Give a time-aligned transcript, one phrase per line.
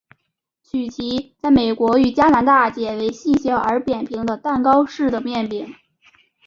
[0.63, 5.75] 曲奇在美国与加拿大解为细小而扁平的蛋糕式的面饼。